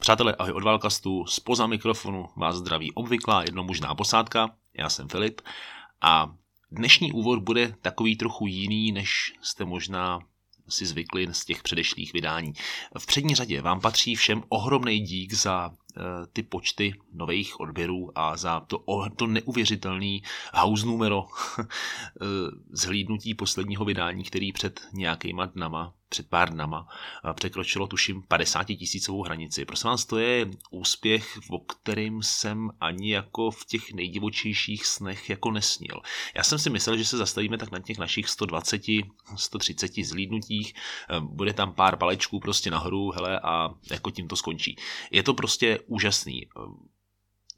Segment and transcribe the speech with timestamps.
[0.00, 5.40] Přátelé, ahoj od Valkastu, spoza mikrofonu vás zdraví obvyklá jednomužná posádka, já jsem Filip.
[6.00, 6.34] A
[6.70, 10.20] dnešní úvod bude takový trochu jiný, než jste možná
[10.68, 12.52] si zvykli z těch předešlých vydání.
[12.98, 16.00] V přední řadě vám patří všem ohromný dík za e,
[16.32, 18.84] ty počty nových odběrů a za to,
[19.16, 20.22] to neuvěřitelný
[20.54, 21.24] house numero
[21.58, 21.64] e,
[22.70, 26.88] zhlídnutí posledního vydání, který před nějakýma dnama před pár dnama
[27.32, 29.64] překročilo tuším 50 tisícovou hranici.
[29.64, 35.50] Prosím vás, to je úspěch, o kterým jsem ani jako v těch nejdivočejších snech jako
[35.50, 36.00] nesnil.
[36.34, 38.82] Já jsem si myslel, že se zastavíme tak na těch našich 120,
[39.36, 40.74] 130 zlídnutích,
[41.20, 44.76] bude tam pár palečků prostě nahoru, hele, a jako tím to skončí.
[45.10, 46.46] Je to prostě úžasný.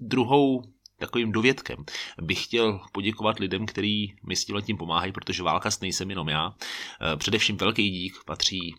[0.00, 0.62] Druhou
[1.02, 1.84] takovým dovědkem
[2.22, 6.54] bych chtěl poděkovat lidem, kteří mi s tím pomáhají, protože válka nejsem jenom já.
[6.54, 8.74] Eh, především velký dík patří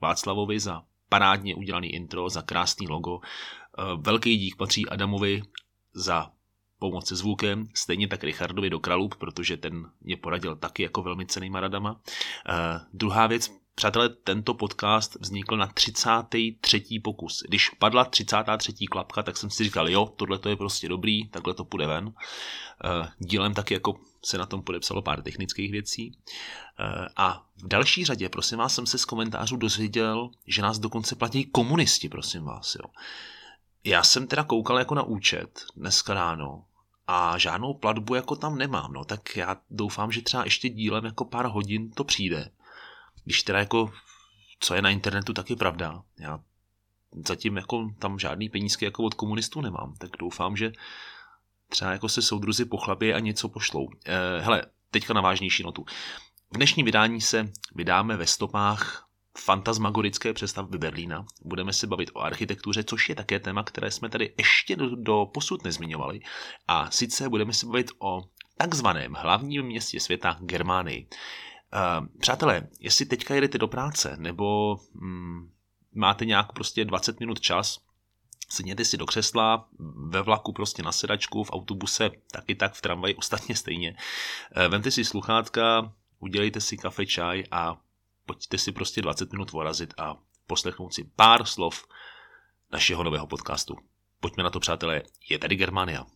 [0.00, 3.20] Václavovi za parádně udělaný intro, za krásný logo.
[3.20, 5.42] Eh, velký dík patří Adamovi
[5.94, 6.30] za
[6.78, 11.26] pomoc se zvukem, stejně tak Richardovi do Kralup, protože ten mě poradil taky jako velmi
[11.26, 11.92] cenýma radama.
[11.92, 11.98] Uh,
[12.92, 17.00] druhá věc, Přátelé, tento podcast vznikl na 33.
[17.04, 17.42] pokus.
[17.48, 18.72] Když padla 33.
[18.86, 22.12] klapka, tak jsem si říkal, jo, tohle to je prostě dobrý, takhle to půjde ven.
[22.84, 26.18] Eh, dílem taky jako se na tom podepsalo pár technických věcí.
[26.78, 31.14] Eh, a v další řadě, prosím vás, jsem se z komentářů dozvěděl, že nás dokonce
[31.14, 32.74] platí komunisti, prosím vás.
[32.74, 32.90] Jo.
[33.84, 36.64] Já jsem teda koukal jako na účet dneska ráno
[37.06, 41.24] a žádnou platbu jako tam nemám, no tak já doufám, že třeba ještě dílem jako
[41.24, 42.50] pár hodin to přijde
[43.28, 43.92] když teda jako,
[44.60, 46.02] co je na internetu, tak je pravda.
[46.20, 46.40] Já
[47.26, 50.72] zatím jako tam žádný penízky jako od komunistů nemám, tak doufám, že
[51.68, 53.88] třeba jako se soudruzi pochlapí a něco pošlou.
[54.06, 55.84] E, hele, teďka na vážnější notu.
[56.50, 61.26] V dnešním vydání se vydáme ve stopách fantasmagorické přestavby Berlína.
[61.44, 65.26] Budeme se bavit o architektuře, což je také téma, které jsme tady ještě do, do
[65.34, 66.20] posud nezmiňovali.
[66.68, 68.22] A sice budeme se bavit o
[68.56, 71.08] takzvaném hlavním městě světa Germánii.
[71.74, 75.50] Uh, přátelé, jestli teďka jedete do práce, nebo mm,
[75.94, 77.78] máte nějak prostě 20 minut čas,
[78.48, 79.68] sedněte si do křesla,
[80.08, 83.96] ve vlaku prostě na sedačku, v autobuse taky tak, v tramvaji ostatně stejně.
[84.56, 87.76] Uh, vemte si sluchátka, udělejte si kafe, čaj a
[88.26, 91.84] pojďte si prostě 20 minut vorazit a poslechnout si pár slov
[92.72, 93.76] našeho nového podcastu.
[94.20, 96.06] Pojďme na to, přátelé, je tady Germania.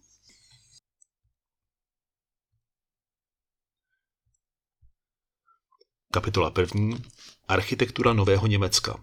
[6.15, 7.03] Kapitola první.
[7.49, 9.01] Architektura Nového Německa.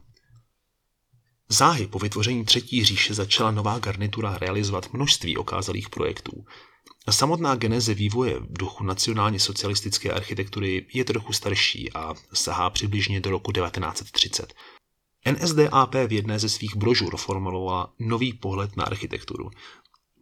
[1.50, 6.46] Záhy po vytvoření Třetí říše začala nová garnitura realizovat množství okázalých projektů.
[7.09, 13.30] Samotná geneze vývoje v duchu nacionálně socialistické architektury je trochu starší a sahá přibližně do
[13.30, 14.53] roku 1930.
[15.31, 19.52] NSDAP v jedné ze svých brožur formulovala nový pohled na architekturu.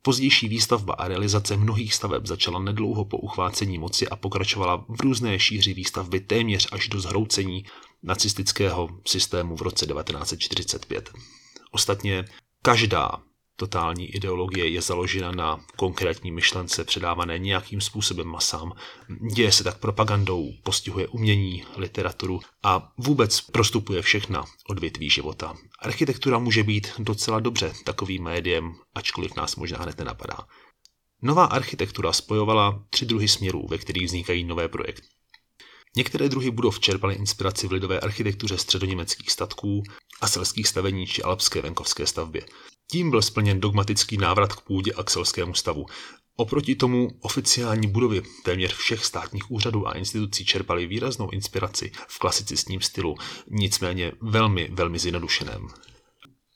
[0.07, 5.39] Pozdější výstavba a realizace mnohých staveb začala nedlouho po uchvácení moci a pokračovala v různé
[5.39, 7.65] šíři výstavby téměř až do zhroucení
[8.03, 11.09] nacistického systému v roce 1945.
[11.71, 12.25] Ostatně
[12.61, 13.21] každá
[13.59, 18.71] Totální ideologie je založena na konkrétní myšlence předávané nějakým způsobem masám.
[19.33, 25.57] Děje se tak propagandou, postihuje umění, literaturu a vůbec prostupuje všechna odvětví života.
[25.79, 30.37] Architektura může být docela dobře takovým médiem, ačkoliv nás možná hned nenapadá.
[31.21, 35.07] Nová architektura spojovala tři druhy směrů, ve kterých vznikají nové projekty.
[35.95, 39.83] Některé druhy budov čerpaly inspiraci v lidové architektuře středoněmeckých statků
[40.21, 42.45] a selských stavení či alpské venkovské stavbě.
[42.91, 45.85] Tím byl splněn dogmatický návrat k půdě a k selskému stavu.
[46.35, 52.81] Oproti tomu oficiální budovy téměř všech státních úřadů a institucí čerpaly výraznou inspiraci v klasicistním
[52.81, 53.15] stylu,
[53.49, 55.67] nicméně velmi, velmi zjednodušeném.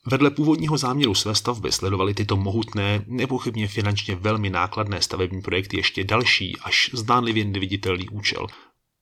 [0.05, 6.03] Vedle původního záměru své stavby sledovaly tyto mohutné, nepochybně finančně velmi nákladné stavební projekty ještě
[6.03, 8.47] další, až zdánlivě neviditelný účel.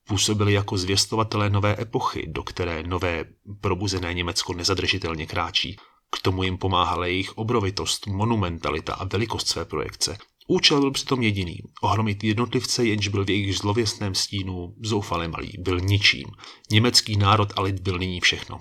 [0.07, 3.25] Působili jako zvěstovatelé nové epochy, do které nové
[3.61, 5.78] probuzené Německo nezadržitelně kráčí.
[6.12, 10.17] K tomu jim pomáhala jejich obrovitost, monumentalita a velikost své projekce.
[10.47, 11.59] Účel byl přitom jediný.
[11.82, 16.28] Ohromit jednotlivce, jenž byl v jejich zlověstném stínu zoufale malý, byl ničím.
[16.72, 18.59] Německý národ a lid byl nyní všechno.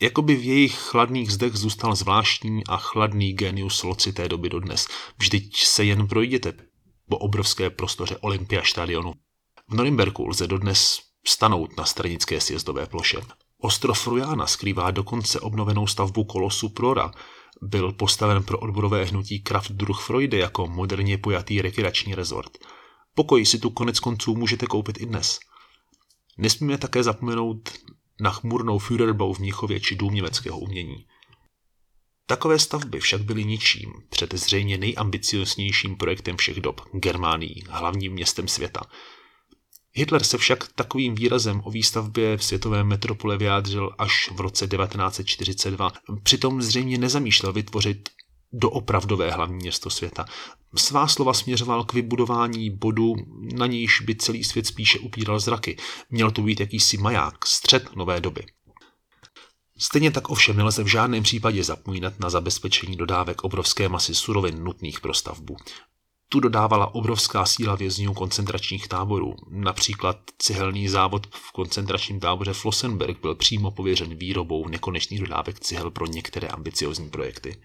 [0.00, 4.86] Jakoby v jejich chladných zdech zůstal zvláštní a chladný genius loci té doby dodnes.
[5.18, 6.52] Vždyť se jen projděte
[7.08, 9.14] po obrovské prostoře Olympia stadionu.
[9.68, 13.20] V Norimberku lze dodnes stanout na stranické sjezdové ploše.
[13.64, 17.12] Ostrov Rujana skrývá dokonce obnovenou stavbu kolosu Prora.
[17.62, 22.58] Byl postaven pro odborové hnutí Kraft druh Freude jako moderně pojatý rekreační rezort.
[23.14, 25.38] Pokoj si tu konec konců můžete koupit i dnes.
[26.38, 27.72] Nesmíme také zapomenout
[28.20, 31.06] na chmurnou Führerbau v Mnichově či dům německého umění.
[32.26, 38.80] Takové stavby však byly ničím před zřejmě nejambicioznějším projektem všech dob, Germánií, hlavním městem světa.
[39.94, 45.92] Hitler se však takovým výrazem o výstavbě v světové metropole vyjádřil až v roce 1942.
[46.22, 48.08] Přitom zřejmě nezamýšlel vytvořit
[48.52, 50.24] do opravdové hlavní město světa.
[50.76, 53.14] Svá slova směřoval k vybudování bodu,
[53.54, 55.76] na nějž by celý svět spíše upíral zraky.
[56.10, 58.46] Měl to být jakýsi maják, střed nové doby.
[59.78, 65.00] Stejně tak ovšem nelze v žádném případě zapomínat na zabezpečení dodávek obrovské masy surovin nutných
[65.00, 65.56] pro stavbu.
[66.32, 69.34] Tu dodávala obrovská síla vězňů koncentračních táborů.
[69.50, 76.06] Například cihelný závod v koncentračním táboře Flossenberg byl přímo pověřen výrobou nekonečných dodávek cihel pro
[76.06, 77.62] některé ambiciozní projekty.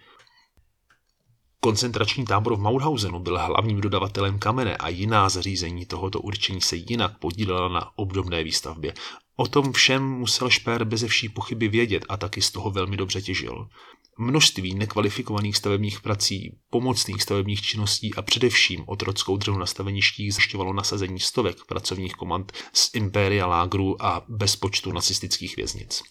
[1.60, 7.20] Koncentrační tábor v Mauthausenu byl hlavním dodavatelem kamene a jiná zařízení tohoto určení se jinak
[7.20, 8.94] podílela na obdobné výstavbě.
[9.40, 13.22] O tom všem musel Šper beze vší pochyby vědět a taky z toho velmi dobře
[13.22, 13.70] těžil.
[14.18, 21.20] Množství nekvalifikovaných stavebních prací, pomocných stavebních činností a především otrockou dřenu na staveništích zašťovalo nasazení
[21.20, 26.04] stovek pracovních komand z impéria lágrů a bezpočtu nacistických věznic.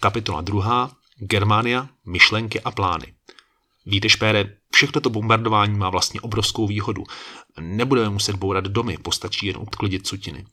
[0.00, 0.96] Kapitola 2.
[1.18, 3.14] Germánia, myšlenky a plány.
[3.86, 7.04] Víte, Špére, všechno to bombardování má vlastně obrovskou výhodu.
[7.60, 10.44] Nebudeme muset bourat domy, postačí jen odklidit sutiny.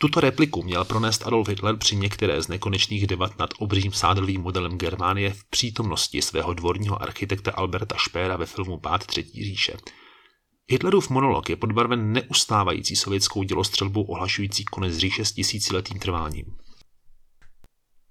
[0.00, 4.78] Tuto repliku měl pronést Adolf Hitler při některé z nekonečných debat nad obřím sádrovým modelem
[4.78, 9.76] Germánie v přítomnosti svého dvorního architekta Alberta Špéra ve filmu Pád třetí říše.
[10.70, 16.44] Hitlerův monolog je podbarven neustávající sovětskou dělostřelbou ohlašující konec říše s tisíciletým trváním.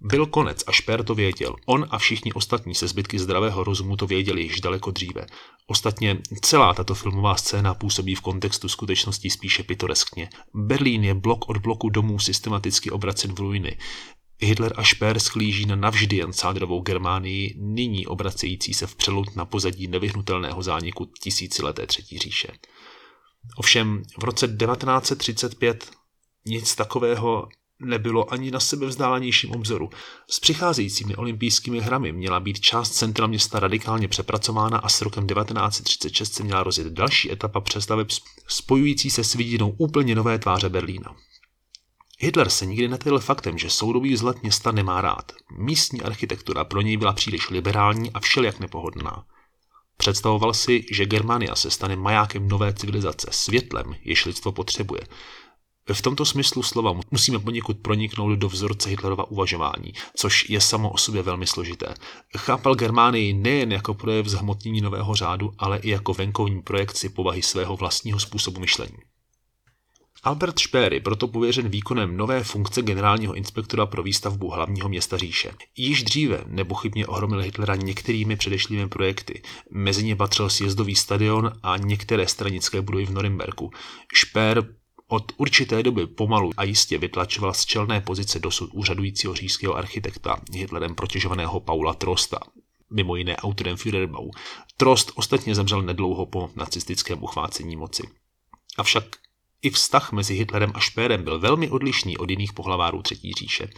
[0.02, 1.56] Byl konec a Šper to věděl.
[1.66, 5.26] On a všichni ostatní se zbytky zdravého rozumu to věděli již daleko dříve.
[5.68, 10.30] Ostatně celá tato filmová scéna působí v kontextu skutečnosti spíše pitoreskně.
[10.54, 13.78] Berlín je blok od bloku domů systematicky obracen v ruiny.
[14.40, 19.46] Hitler a Šper schlíží na navždy jen cádrovou Germánii, nyní obracející se v přelud na
[19.46, 22.48] pozadí nevyhnutelného zániku tisícileté třetí říše.
[23.56, 25.92] Ovšem v roce 1935
[26.46, 27.48] nic takového
[27.79, 29.89] nebylo ani na sebe vzdálenějším obzoru.
[30.29, 36.33] S přicházejícími olympijskými hrami měla být část centra města radikálně přepracována a s rokem 1936
[36.33, 38.07] se měla rozjet další etapa přestaveb
[38.47, 41.15] spojující se s vidinou úplně nové tváře Berlína.
[42.19, 45.31] Hitler se nikdy netajil faktem, že soudový vzhled města nemá rád.
[45.57, 49.25] Místní architektura pro něj byla příliš liberální a všelijak nepohodlná.
[49.97, 55.01] Představoval si, že Germania se stane majákem nové civilizace, světlem, jež lidstvo potřebuje.
[55.94, 60.98] V tomto smyslu slova musíme poněkud proniknout do vzorce Hitlerova uvažování, což je samo o
[60.98, 61.94] sobě velmi složité.
[62.38, 67.75] Chápal Germánii nejen jako projev zhmotnění nového řádu, ale i jako venkovní projekci povahy svého
[67.75, 68.98] vlastního způsobu myšlení.
[70.24, 75.51] Albert Speer je proto pověřen výkonem nové funkce generálního inspektora pro výstavbu hlavního města říše.
[75.78, 79.42] Již dříve nepochybně ohromil Hitlera některými předešlými projekty.
[79.72, 83.72] Mezi ně patřil sjezdový stadion a některé stranické budovy v Norimberku.
[84.13, 84.76] Speer
[85.07, 90.95] od určité doby pomalu a jistě vytlačoval z čelné pozice dosud úřadujícího říšského architekta Hitlerem
[90.95, 92.39] protěžovaného Paula Trosta,
[92.89, 94.31] mimo jiné autorem Führerbau.
[94.77, 98.04] Trost ostatně zemřel nedlouho po nacistickém uchvácení moci.
[98.77, 99.04] Avšak
[99.62, 103.69] i vztah mezi Hitlerem a Špérem byl velmi odlišný od jiných pohlavárů Třetí říše.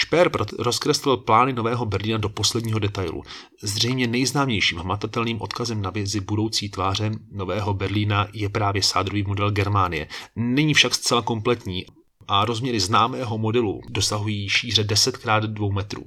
[0.00, 3.22] Šper rozkreslil plány nového Berlína do posledního detailu.
[3.62, 10.08] Zřejmě nejznámějším hmatatelným odkazem na vězi budoucí tváře nového Berlína je právě sádrový model Germánie.
[10.36, 11.86] Není však zcela kompletní
[12.28, 16.04] a rozměry známého modelu dosahují šíře 10 x 2 metrů.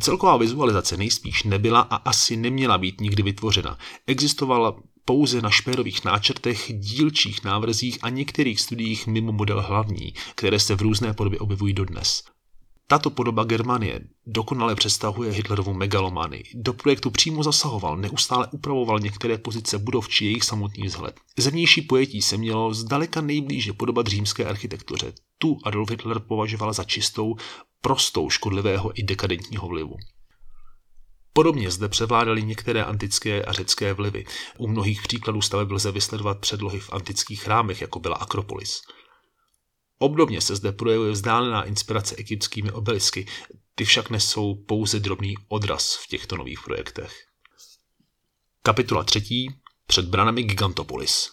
[0.00, 3.78] Celková vizualizace nejspíš nebyla a asi neměla být nikdy vytvořena.
[4.06, 10.76] Existovala pouze na špérových náčrtech, dílčích návrzích a některých studiích mimo model hlavní, které se
[10.76, 12.33] v různé podobě objevují dodnes.
[12.86, 16.42] Tato podoba Germanie dokonale představuje Hitlerovu megalomany.
[16.54, 21.20] Do projektu přímo zasahoval, neustále upravoval některé pozice budov či jejich samotný vzhled.
[21.38, 25.12] Zemnější pojetí se mělo zdaleka nejblíže podobat římské architektuře.
[25.38, 27.36] Tu Adolf Hitler považoval za čistou,
[27.80, 29.96] prostou, škodlivého i dekadentního vlivu.
[31.32, 34.24] Podobně zde převládaly některé antické a řecké vlivy.
[34.58, 38.80] U mnohých příkladů staveb lze vysledovat předlohy v antických chrámech, jako byla Akropolis.
[39.98, 43.26] Obdobně se zde projevuje vzdálená inspirace egyptskými obelisky,
[43.74, 47.26] ty však nesou pouze drobný odraz v těchto nových projektech.
[48.62, 49.54] Kapitola třetí
[49.86, 51.30] před branami Gigantopolis.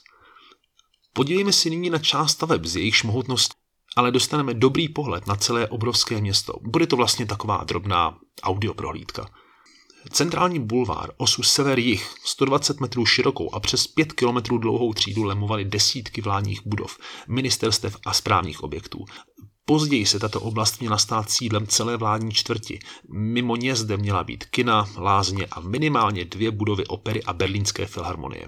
[1.14, 3.54] Podívejme si nyní na část staveb z jejich mohutnost,
[3.96, 6.54] ale dostaneme dobrý pohled na celé obrovské město.
[6.62, 9.41] Bude to vlastně taková drobná audioprohlídka.
[10.10, 16.22] Centrální bulvár osu sever-jih 120 metrů širokou a přes 5 kilometrů dlouhou třídu lemovaly desítky
[16.22, 19.06] vládních budov, ministerstev a správních objektů.
[19.66, 22.80] Později se tato oblast měla stát sídlem celé vládní čtvrti.
[23.14, 28.48] Mimo ně zde měla být kina, lázně a minimálně dvě budovy opery a berlínské filharmonie.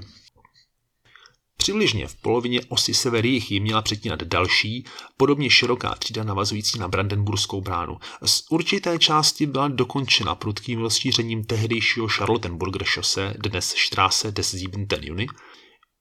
[1.57, 4.85] Přibližně v polovině osy sever ji měla přetínat další,
[5.17, 7.97] podobně široká třída navazující na Brandenburskou bránu.
[8.25, 15.27] Z určité části byla dokončena prudkým rozšířením tehdejšího Charlottenburger šose, dnes Straße des Siebenten Juni,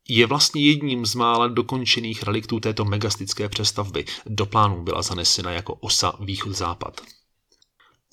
[0.08, 4.04] je vlastně jedním z mála dokončených reliktů této megastické přestavby.
[4.26, 7.00] Do plánu byla zanesena jako osa východ-západ.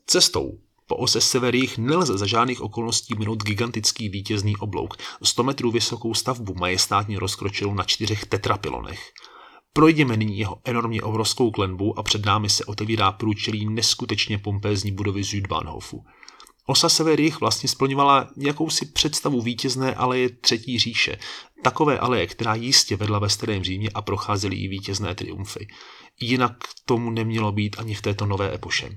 [0.05, 6.13] Cestou po ose severých nelze za žádných okolností minout gigantický vítězný oblouk, 100 metrů vysokou
[6.13, 9.11] stavbu majestátně rozkročilou na čtyřech tetrapilonech.
[9.73, 15.23] Projdeme nyní jeho enormně obrovskou klenbu a před námi se otevírá průčelí neskutečně pompézní budovy
[15.23, 16.03] Südbahnhofu.
[16.65, 21.17] Osa severých vlastně splňovala jakousi představu vítězné aleje Třetí říše,
[21.63, 25.67] takové aleje, která jistě vedla ve starém Římě a procházely i vítězné triumfy.
[26.21, 26.51] Jinak
[26.85, 28.89] tomu nemělo být ani v této nové epoše.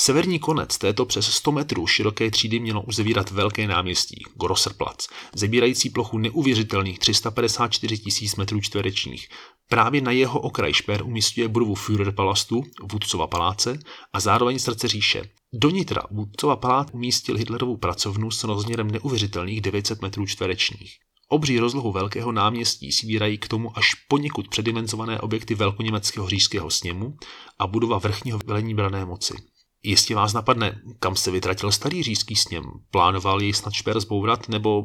[0.00, 6.18] Severní konec této přes 100 metrů široké třídy mělo uzavírat velké náměstí, Grosserplatz, zabírající plochu
[6.18, 9.28] neuvěřitelných 354 tisíc metrů čtverečních.
[9.68, 12.62] Právě na jeho okraj Šper umístuje budovu Führerpalastu,
[12.92, 13.78] vůdcova paláce,
[14.12, 15.22] a zároveň srdce říše.
[15.52, 20.96] Do nitra vůdcova palác umístil Hitlerovu pracovnu s rozměrem neuvěřitelných 900 metrů čtverečních.
[21.28, 27.16] Obří rozlohu velkého náměstí svírají k tomu až poněkud předimenzované objekty velkoněmeckého říšského sněmu
[27.58, 29.34] a budova vrchního velení brané moci.
[29.82, 32.64] Jistě vás napadne, kam se vytratil starý říšský sněm.
[32.90, 34.84] Plánoval jej snad šper zbourat, nebo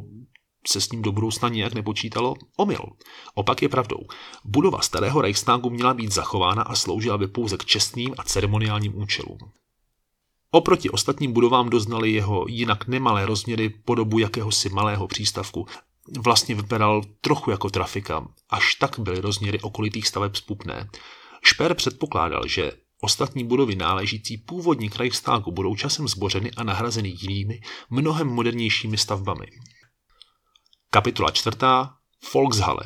[0.68, 2.34] se s ním do budoucna nijak nepočítalo?
[2.58, 2.86] Omyl.
[3.34, 4.00] Opak je pravdou.
[4.46, 9.38] Budova starého Reichstagu měla být zachována a sloužila by pouze k čestným a ceremoniálním účelům.
[10.52, 15.66] Oproti ostatním budovám doznali jeho jinak nemalé rozměry podobu jakéhosi malého přístavku.
[16.20, 20.90] Vlastně vypadal trochu jako trafika, až tak byly rozměry okolitých staveb spupné.
[21.44, 22.72] Šper předpokládal, že
[23.04, 29.46] Ostatní budovy náležící původní Reichstagu budou časem zbořeny a nahrazeny jinými, mnohem modernějšími stavbami.
[30.90, 31.96] Kapitola čtvrtá.
[32.34, 32.84] Volkshalle.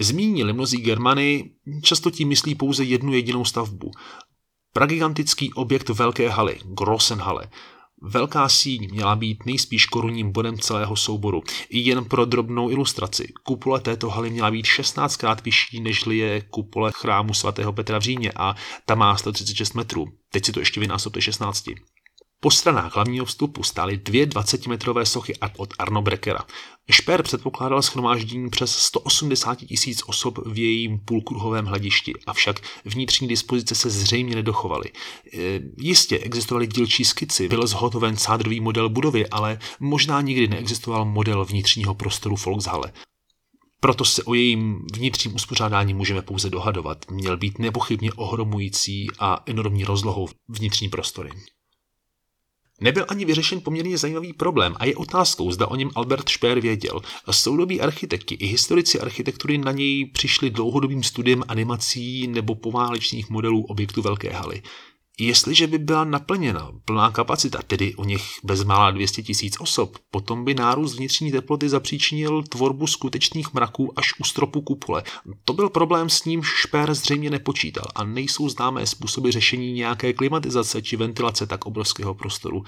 [0.00, 1.50] Zmínili mnozí Germany,
[1.82, 3.90] často tím myslí pouze jednu jedinou stavbu.
[4.72, 7.50] Pragigantický objekt velké haly, Grossenhalle,
[8.02, 11.42] Velká síň měla být nejspíš korunním bodem celého souboru.
[11.68, 13.32] I jen pro drobnou ilustraci.
[13.42, 18.32] Kupole této haly měla být 16krát vyšší, než je kupole chrámu svatého Petra v Římě
[18.36, 18.54] a
[18.86, 20.12] ta má 136 metrů.
[20.32, 21.64] Teď si to ještě vynásobte 16.
[22.42, 26.44] Po stranách hlavního vstupu stály dvě 20-metrové sochy od Arno Breckera.
[26.90, 33.90] Šper předpokládal schromáždění přes 180 tisíc osob v jejím půlkruhovém hledišti, avšak vnitřní dispozice se
[33.90, 34.90] zřejmě nedochovaly.
[34.90, 41.44] E, jistě existovaly dílčí skici, byl zhotoven sádrový model budovy, ale možná nikdy neexistoval model
[41.44, 42.92] vnitřního prostoru Volkshalle.
[43.80, 47.10] Proto se o jejím vnitřním uspořádání můžeme pouze dohadovat.
[47.10, 51.30] Měl být nepochybně ohromující a enormní rozlohou vnitřní prostory.
[52.80, 57.00] Nebyl ani vyřešen poměrně zajímavý problém a je otázkou, zda o něm Albert Speer věděl.
[57.30, 64.02] Soudobí architekti i historici architektury na něj přišli dlouhodobým studiem animací nebo poválečných modelů objektu
[64.02, 64.62] Velké haly.
[65.22, 70.54] Jestliže by byla naplněna plná kapacita, tedy o něch bezmála 200 tisíc osob, potom by
[70.54, 75.02] nárůst vnitřní teploty zapříčinil tvorbu skutečných mraků až u stropu kupole.
[75.44, 80.82] To byl problém, s ním Šper zřejmě nepočítal a nejsou známé způsoby řešení nějaké klimatizace
[80.82, 82.64] či ventilace tak obrovského prostoru.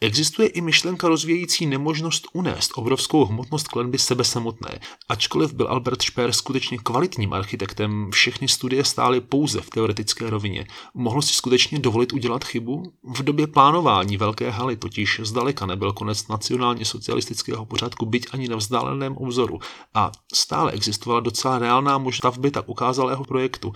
[0.00, 4.80] Existuje i myšlenka rozvíjející nemožnost unést obrovskou hmotnost klenby sebe samotné.
[5.08, 10.66] Ačkoliv byl Albert Speer skutečně kvalitním architektem, všechny studie stály pouze v teoretické rovině.
[10.94, 12.82] Mohl si skutečně dovolit udělat chybu?
[13.02, 18.56] V době plánování Velké haly totiž zdaleka nebyl konec nacionálně socialistického pořádku byť ani na
[18.56, 19.58] vzdáleném obzoru
[19.94, 23.72] a stále existovala docela reálná možnost stavby tak ukázalého projektu.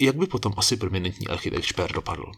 [0.00, 2.32] Jak by potom asi prominentní architekt Speer dopadl?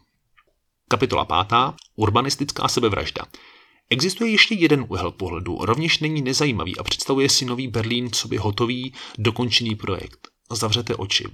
[0.92, 1.52] Kapitola 5.
[1.96, 3.22] Urbanistická sebevražda.
[3.90, 8.36] Existuje ještě jeden úhel pohledu, rovněž není nezajímavý a představuje si nový Berlín co by
[8.36, 10.28] hotový, dokončený projekt.
[10.52, 11.24] Zavřete oči.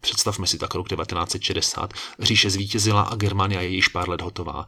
[0.00, 1.92] Představme si tak rok 1960.
[2.18, 4.66] Říše zvítězila a Germania je již pár let hotová.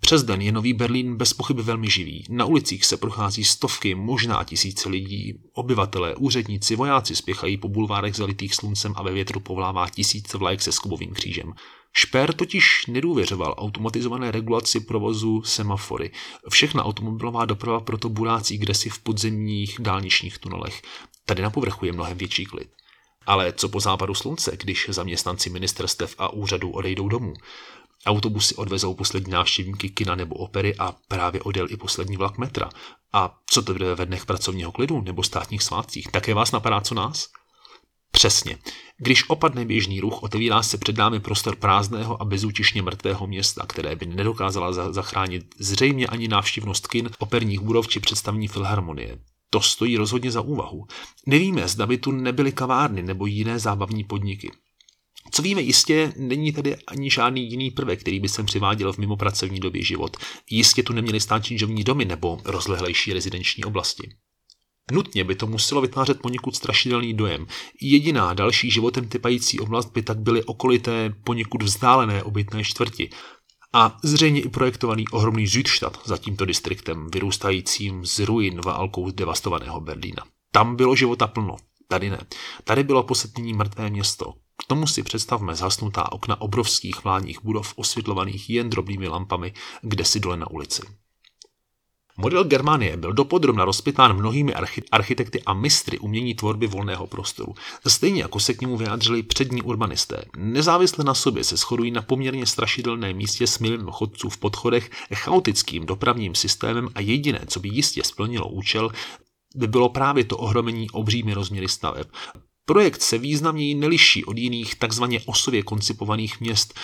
[0.00, 2.24] Přes den je Nový Berlín bez pochyby velmi živý.
[2.28, 5.34] Na ulicích se prochází stovky, možná tisíce lidí.
[5.52, 10.72] Obyvatelé, úředníci, vojáci spěchají po bulvárech zalitých sluncem a ve větru povlává tisíce vlajek se
[10.72, 11.52] skubovým křížem.
[11.92, 16.10] Šper totiž nedůvěřoval automatizované regulaci provozu semafory.
[16.48, 20.82] Všechna automobilová doprava proto burácí kdesi v podzemních dálničních tunelech.
[21.26, 22.68] Tady na povrchu je mnohem větší klid.
[23.26, 27.34] Ale co po západu slunce, když zaměstnanci ministerstev a úřadů odejdou domů?
[28.06, 32.70] Autobusy odvezou poslední návštěvníky kina nebo opery a právě odjel i poslední vlak metra.
[33.12, 36.08] A co to bude ve dnech pracovního klidu nebo státních svátcích?
[36.08, 37.28] Také vás napadá co nás?
[38.10, 38.58] Přesně.
[38.98, 43.96] Když opadne běžný ruch, otevírá se před námi prostor prázdného a bezútěšně mrtvého města, které
[43.96, 49.18] by nedokázala zachránit zřejmě ani návštěvnost kin, operních budov či představní filharmonie.
[49.50, 50.86] To stojí rozhodně za úvahu.
[51.26, 54.50] Nevíme, zda by tu nebyly kavárny nebo jiné zábavní podniky.
[55.30, 59.60] Co víme jistě, není tady ani žádný jiný prvek, který by sem přiváděl v mimopracovní
[59.60, 60.16] době život.
[60.50, 64.14] Jistě tu neměli stát činžovní domy nebo rozlehlejší rezidenční oblasti.
[64.92, 67.46] Nutně by to muselo vytvářet poněkud strašidelný dojem.
[67.80, 73.10] Jediná další životem typající oblast by tak byly okolité poněkud vzdálené obytné čtvrti.
[73.72, 80.24] A zřejmě i projektovaný ohromný Südstadt za tímto distriktem, vyrůstajícím z ruin válkou devastovaného Berlína.
[80.50, 81.56] Tam bylo života plno,
[81.88, 82.18] tady ne.
[82.64, 84.32] Tady bylo posetnění mrtvé město.
[84.64, 89.52] K tomu si představme zhasnutá okna obrovských vládních budov osvětlovaných jen drobnými lampami,
[89.82, 90.82] kde si dole na ulici.
[92.16, 94.54] Model Germanie byl dopodrobna rozpitán mnohými
[94.90, 97.54] architekty a mistry umění tvorby volného prostoru.
[97.86, 100.24] Stejně jako se k němu vyjádřili přední urbanisté.
[100.36, 105.86] Nezávisle na sobě se shodují na poměrně strašidelném místě s milionem chodců v podchodech, chaotickým
[105.86, 108.90] dopravním systémem a jediné, co by jistě splnilo účel,
[109.54, 112.06] by bylo právě to ohromení obřími rozměry staveb.
[112.72, 116.74] Projekt se významněji neliší od jiných takzvaně osově koncipovaných měst.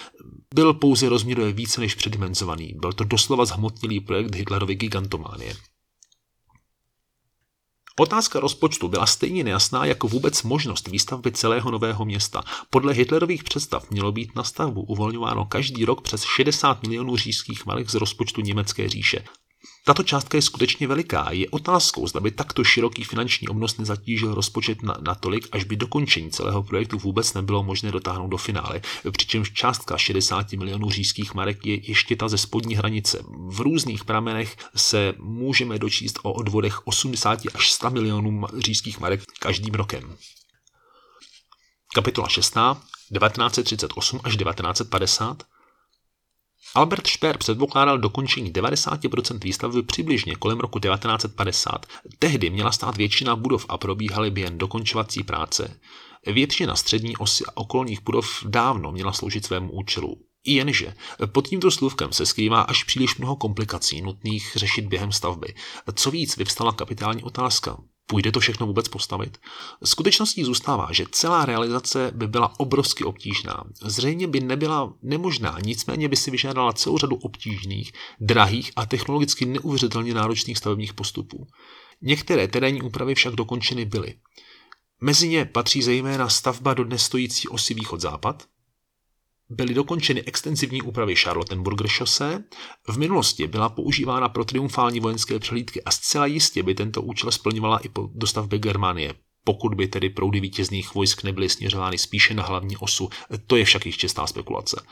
[0.54, 2.75] Byl pouze rozměrově více než předimenzovaný.
[2.80, 5.57] Byl to doslova zhmotnilý projekt Hitlerovy gigantománie.
[7.99, 12.42] Otázka rozpočtu byla stejně nejasná jako vůbec možnost výstavby celého nového města.
[12.71, 17.90] Podle Hitlerových představ mělo být na stavbu uvolňováno každý rok přes 60 milionů říšských marek
[17.90, 19.25] z rozpočtu Německé říše.
[19.85, 24.83] Tato částka je skutečně veliká je otázkou, zda by takto široký finanční obnos nezatížil rozpočet
[24.83, 29.99] na, natolik, až by dokončení celého projektu vůbec nebylo možné dotáhnout do finále, přičemž částka
[29.99, 33.25] 60 milionů říšských marek je ještě ta ze spodní hranice.
[33.49, 39.75] V různých pramenech se můžeme dočíst o odvodech 80 až 100 milionů říšských marek každým
[39.75, 40.17] rokem.
[41.95, 42.81] Kapitola 16.
[43.11, 45.43] 1938 až 1950
[46.75, 51.87] Albert Speer předpokládal dokončení 90% výstavby přibližně kolem roku 1950.
[52.18, 55.81] Tehdy měla stát většina budov a probíhaly by jen dokončovací práce.
[56.27, 60.16] Většina střední osy a okolních budov dávno měla sloužit svému účelu.
[60.47, 60.94] Jenže
[61.33, 65.55] pod tímto slůvkem se skrývá až příliš mnoho komplikací nutných řešit během stavby.
[65.94, 67.79] Co víc, vyvstala kapitální otázka.
[68.11, 69.38] Půjde to všechno vůbec postavit?
[69.85, 73.64] Skutečností zůstává, že celá realizace by byla obrovsky obtížná.
[73.83, 80.14] Zřejmě by nebyla nemožná, nicméně by si vyžádala celou řadu obtížných, drahých a technologicky neuvěřitelně
[80.14, 81.47] náročných stavebních postupů.
[82.03, 84.14] Některé terénní úpravy však dokončeny byly.
[85.01, 88.42] Mezi ně patří zejména stavba do dnes stojící osy východ-západ,
[89.51, 92.45] byly dokončeny extenzivní úpravy Charlottenburger šose.
[92.89, 97.79] V minulosti byla používána pro triumfální vojenské přehlídky a zcela jistě by tento účel splňovala
[97.79, 102.77] i po dostavbě Germánie, pokud by tedy proudy vítězných vojsk nebyly směřovány spíše na hlavní
[102.77, 103.09] osu.
[103.47, 104.83] To je však již čistá spekulace.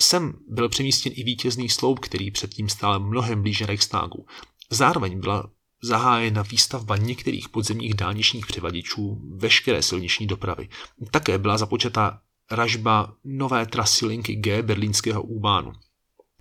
[0.00, 4.26] Sem byl přemístěn i vítězný sloup, který předtím stál mnohem blíže Reichstagu.
[4.70, 5.50] Zároveň byla
[5.82, 10.68] zahájena výstavba některých podzemních dálničních převaděčů veškeré silniční dopravy.
[11.10, 15.72] Také byla započata ražba nové trasy linky G berlínského úbánu.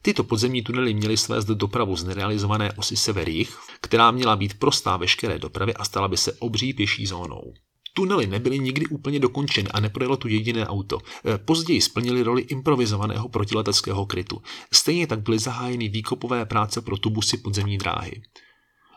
[0.02, 5.40] Tyto podzemní tunely měly svést dopravu z nerealizované osy severích, která měla být prostá veškeré
[5.40, 7.54] dopravy a stala by se obří pěší zónou.
[7.94, 10.98] Tunely nebyly nikdy úplně dokončeny a neprojelo tu jediné auto.
[11.26, 14.42] E, později splnili roli improvizovaného protileteckého krytu.
[14.74, 18.22] Stejně tak byly zahájeny výkopové práce pro tubusy podzemní dráhy.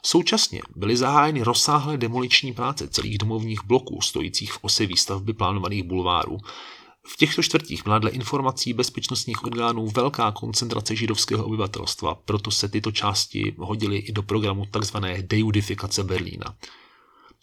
[0.05, 6.39] Současně byly zahájeny rozsáhlé demoliční práce celých domovních bloků stojících v ose výstavby plánovaných bulvárů,
[7.07, 12.93] v těchto čtvrtích byla dle informací bezpečnostních orgánů velká koncentrace židovského obyvatelstva, proto se tyto
[12.93, 14.97] části hodily i do programu tzv.
[15.21, 16.57] deudifikace Berlína.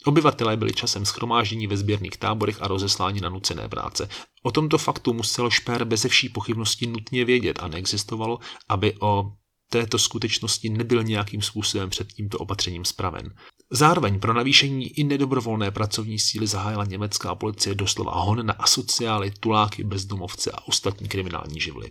[0.05, 4.09] Obyvatelé byli časem schromáždění ve sběrných táborech a rozesláni na nucené práce.
[4.43, 9.31] O tomto faktu musel Šper bez vší pochybnosti nutně vědět a neexistovalo, aby o
[9.69, 13.33] této skutečnosti nebyl nějakým způsobem před tímto opatřením spraven.
[13.71, 19.83] Zároveň pro navýšení i nedobrovolné pracovní síly zahájila německá policie doslova hon na asociály, tuláky,
[19.83, 21.89] bezdomovce a ostatní kriminální živly.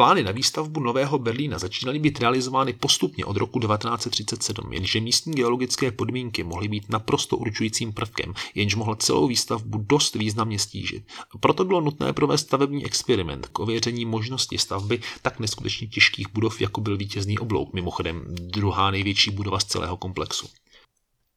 [0.00, 5.90] Plány na výstavbu Nového Berlína začínaly být realizovány postupně od roku 1937, jenže místní geologické
[5.90, 11.04] podmínky mohly být naprosto určujícím prvkem, jenž mohl celou výstavbu dost významně stížit.
[11.40, 16.80] Proto bylo nutné provést stavební experiment k ověření možnosti stavby tak neskutečně těžkých budov, jako
[16.80, 20.48] byl vítězný oblouk, mimochodem druhá největší budova z celého komplexu.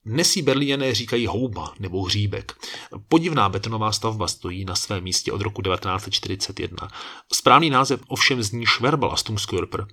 [0.05, 2.53] Dnes jí Berlíňané říkají houba nebo hříbek.
[3.07, 6.87] Podivná betonová stavba stojí na svém místě od roku 1941.
[7.33, 9.87] Správný název ovšem zní Schwerbelastumskörper.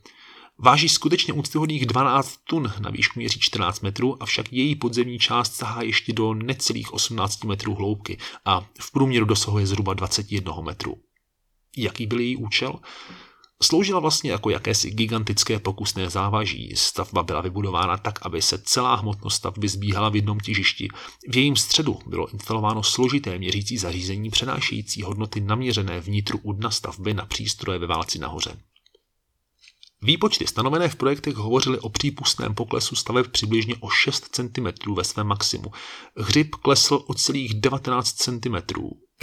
[0.58, 5.82] Váží skutečně úctyhodných 12 tun, na výšku měří 14 metrů, avšak její podzemní část sahá
[5.82, 10.96] ještě do necelých 18 metrů hloubky a v průměru dosahuje zhruba 21 metrů.
[11.76, 12.80] Jaký byl její účel?
[13.62, 16.72] Sloužila vlastně jako jakési gigantické pokusné závaží.
[16.76, 20.88] Stavba byla vybudována tak, aby se celá hmotnost stavby zbíhala v jednom těžišti.
[21.28, 27.14] V jejím středu bylo instalováno složité měřící zařízení přenášející hodnoty naměřené vnitru u dna stavby
[27.14, 28.56] na přístroje ve válci nahoře.
[30.02, 35.26] Výpočty stanovené v projektech hovořily o přípustném poklesu staveb přibližně o 6 cm ve svém
[35.26, 35.72] maximu.
[36.16, 38.56] Hřib klesl o celých 19 cm.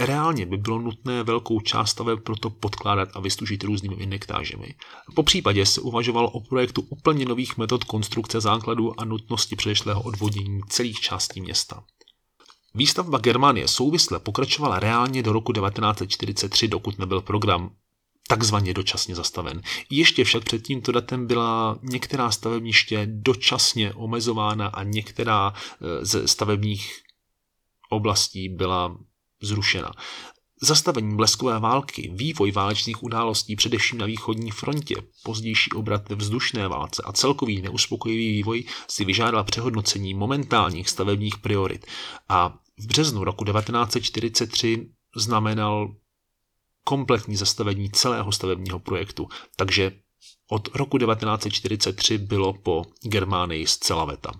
[0.00, 4.74] Reálně by bylo nutné velkou část staveb proto podkládat a vystužit různými injektážemi.
[5.14, 10.60] Po případě se uvažovalo o projektu úplně nových metod konstrukce základů a nutnosti předešlého odvodění
[10.68, 11.84] celých částí města.
[12.74, 17.70] Výstavba Germánie souvisle pokračovala reálně do roku 1943, dokud nebyl program
[18.28, 19.62] takzvaně dočasně zastaven.
[19.90, 27.02] Ještě však před tímto datem byla některá stavebniště dočasně omezována a některá e, ze stavebních
[27.90, 28.98] oblastí byla
[29.42, 29.92] zrušena.
[30.62, 37.02] Zastavení bleskové války, vývoj válečných událostí především na východní frontě, pozdější obrat ve vzdušné válce
[37.06, 41.86] a celkový neuspokojivý vývoj si vyžádal přehodnocení momentálních stavebních priorit
[42.28, 45.94] a v březnu roku 1943 znamenal
[46.84, 49.28] kompletní zastavení celého stavebního projektu.
[49.56, 49.92] Takže
[50.50, 54.32] od roku 1943 bylo po Germánii zcela veta.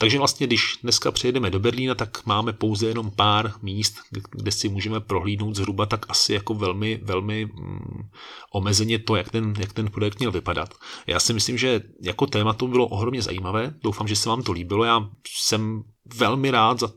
[0.00, 3.96] Takže vlastně, když dneska přijedeme do Berlína, tak máme pouze jenom pár míst,
[4.30, 8.08] kde si můžeme prohlídnout zhruba tak asi jako velmi, velmi mm,
[8.52, 10.74] omezeně to, jak ten, jak ten projekt měl vypadat.
[11.06, 13.74] Já si myslím, že jako téma to bylo ohromně zajímavé.
[13.82, 14.84] Doufám, že se vám to líbilo.
[14.84, 15.82] Já jsem
[16.14, 16.92] velmi rád za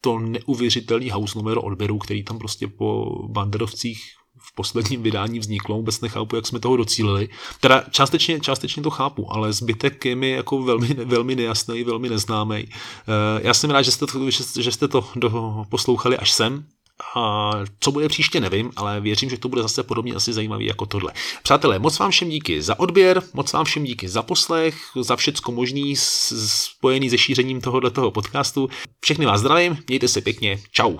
[0.00, 4.00] to neuvěřitelný house numero odběru, který tam prostě po banderovcích
[4.40, 7.28] v posledním vydání vzniklo, vůbec nechápu, jak jsme toho docílili.
[7.60, 12.56] Teda částečně, částečně to chápu, ale zbytek je mi jako velmi, velmi nejasný, velmi neznámý.
[12.56, 15.04] Eh, já jsem rád, že jste to, že jste to
[15.68, 16.64] poslouchali až sem.
[17.16, 20.86] A co bude příště, nevím, ale věřím, že to bude zase podobně asi zajímavý jako
[20.86, 21.12] tohle.
[21.42, 25.52] Přátelé, moc vám všem díky za odběr, moc vám všem díky za poslech, za všecko
[25.52, 28.68] možný spojený se šířením tohoto podcastu.
[29.00, 30.96] Všechny vás zdravím, mějte se pěkně, čau.